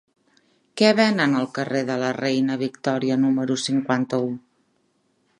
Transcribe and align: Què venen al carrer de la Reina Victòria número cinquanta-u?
Què 0.79 0.87
venen 0.99 1.35
al 1.39 1.43
carrer 1.57 1.81
de 1.89 1.97
la 2.03 2.09
Reina 2.19 2.57
Victòria 2.61 3.17
número 3.25 3.57
cinquanta-u? 3.65 4.33